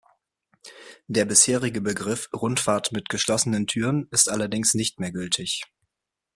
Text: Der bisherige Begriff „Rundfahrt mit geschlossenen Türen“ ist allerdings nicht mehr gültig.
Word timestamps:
Der 1.05 1.25
bisherige 1.25 1.79
Begriff 1.79 2.27
„Rundfahrt 2.33 2.91
mit 2.91 3.07
geschlossenen 3.09 3.67
Türen“ 3.67 4.07
ist 4.09 4.29
allerdings 4.31 4.73
nicht 4.73 4.99
mehr 4.99 5.11
gültig. 5.11 5.61